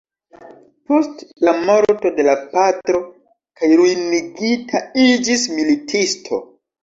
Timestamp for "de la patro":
2.15-3.03